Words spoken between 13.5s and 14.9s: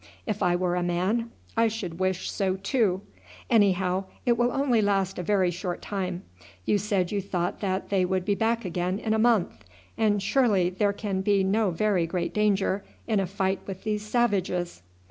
with these savages."